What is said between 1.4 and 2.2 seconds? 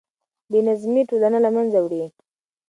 له منځه وړي.